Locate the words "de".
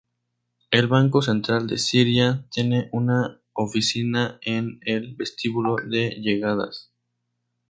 1.67-1.77, 5.75-6.17